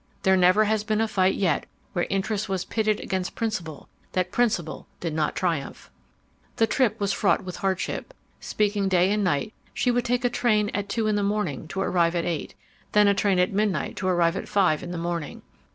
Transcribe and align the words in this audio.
There 0.23 0.35
never 0.35 0.63
has 0.63 0.83
been 0.83 0.99
a 0.99 1.07
fight 1.07 1.35
yet 1.35 1.67
where 1.93 2.07
interest 2.09 2.49
was 2.49 2.65
pitted 2.65 2.99
against 3.01 3.35
principle 3.35 3.87
that 4.13 4.31
principle 4.31 4.87
did 4.99 5.13
not 5.13 5.35
triumph!'".. 5.35 5.91
The 6.57 6.65
trip 6.65 6.99
was 6.99 7.13
fraught 7.13 7.43
with 7.43 7.57
hardship. 7.57 8.11
Speaking 8.39 8.89
day 8.89 9.11
and 9.11 9.23
night, 9.23 9.53
she 9.75 9.91
would 9.91 10.05
take 10.05 10.25
a 10.25 10.29
train 10.31 10.71
at 10.73 10.89
two 10.89 11.05
in 11.05 11.17
the 11.17 11.21
morning 11.21 11.67
to 11.67 11.81
arrive 11.81 12.15
at 12.15 12.25
eight; 12.25 12.55
then 12.93 13.07
a 13.07 13.13
train 13.13 13.37
at 13.37 13.53
midnight 13.53 13.95
to 13.97 14.07
arrive 14.07 14.35
at 14.35 14.47
five 14.49 14.81
in 14.81 14.89
the 14.89 14.97
morning. 14.97 15.43